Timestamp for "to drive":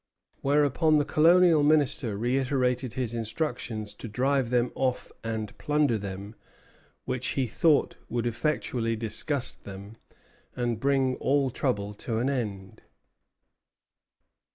3.93-4.49